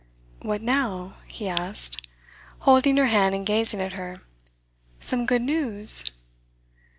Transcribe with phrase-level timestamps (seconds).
[0.41, 2.07] 'What now?' he asked,
[2.61, 4.21] holding her hand and gazing at her.
[4.99, 6.09] 'Some good news?